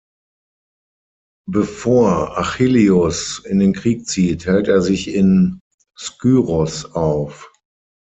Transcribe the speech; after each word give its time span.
Bevor 1.47 2.35
Achilleus 2.35 3.37
in 3.45 3.59
den 3.59 3.73
Krieg 3.73 4.07
zieht, 4.07 4.47
hält 4.47 4.67
er 4.67 4.81
sich 4.81 5.07
in 5.13 5.59
Skyros 5.95 6.85
auf. 6.95 7.51